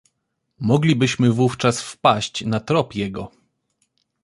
"Moglibyśmy 0.59 1.31
wówczas 1.31 1.81
wpaść 1.81 2.45
na 2.45 2.59
trop 2.59 2.95
jego." 2.95 3.31